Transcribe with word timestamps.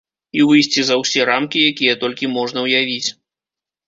І 0.37 0.43
выйсці 0.51 0.81
за 0.85 0.95
ўсе 1.01 1.25
рамкі, 1.29 1.61
якія 1.71 1.93
толькі 2.05 2.31
можна 2.39 2.59
ўявіць. 2.69 3.09